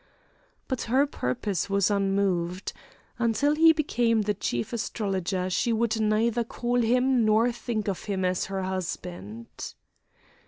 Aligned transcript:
But 0.67 0.81
her 0.89 1.05
purpose 1.05 1.69
was 1.69 1.91
unmoved. 1.91 2.73
Until 3.19 3.53
he 3.53 3.71
became 3.71 4.23
the 4.23 4.33
Chief 4.33 4.73
Astrologer 4.73 5.47
she 5.51 5.71
would 5.71 5.99
neither 6.01 6.43
call 6.43 6.81
him 6.81 7.23
nor 7.23 7.51
think 7.51 7.87
of 7.87 8.05
him 8.05 8.25
as 8.25 8.45
her 8.45 8.63
husband. 8.63 9.75